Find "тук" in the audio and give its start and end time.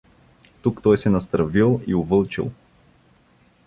0.61-0.81